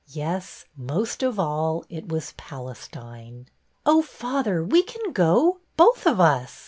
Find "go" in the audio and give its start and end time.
5.11-5.59